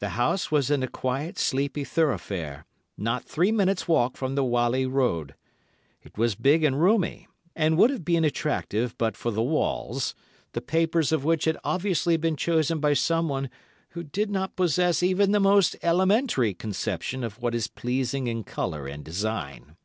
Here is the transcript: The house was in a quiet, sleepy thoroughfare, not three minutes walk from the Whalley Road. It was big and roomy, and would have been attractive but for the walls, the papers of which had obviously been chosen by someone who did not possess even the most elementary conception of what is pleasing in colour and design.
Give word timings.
The 0.00 0.10
house 0.10 0.50
was 0.50 0.70
in 0.70 0.82
a 0.82 0.86
quiet, 0.88 1.38
sleepy 1.38 1.82
thoroughfare, 1.82 2.66
not 2.98 3.24
three 3.24 3.50
minutes 3.50 3.88
walk 3.88 4.14
from 4.18 4.34
the 4.34 4.44
Whalley 4.44 4.84
Road. 4.84 5.34
It 6.02 6.18
was 6.18 6.34
big 6.34 6.62
and 6.64 6.78
roomy, 6.78 7.28
and 7.56 7.78
would 7.78 7.88
have 7.88 8.04
been 8.04 8.26
attractive 8.26 8.94
but 8.98 9.16
for 9.16 9.30
the 9.30 9.42
walls, 9.42 10.14
the 10.52 10.60
papers 10.60 11.12
of 11.12 11.24
which 11.24 11.46
had 11.46 11.56
obviously 11.64 12.18
been 12.18 12.36
chosen 12.36 12.78
by 12.78 12.92
someone 12.92 13.48
who 13.96 14.02
did 14.02 14.28
not 14.30 14.54
possess 14.54 15.02
even 15.02 15.32
the 15.32 15.40
most 15.40 15.76
elementary 15.82 16.52
conception 16.52 17.24
of 17.24 17.40
what 17.40 17.54
is 17.54 17.68
pleasing 17.68 18.26
in 18.26 18.44
colour 18.44 18.86
and 18.86 19.02
design. 19.02 19.76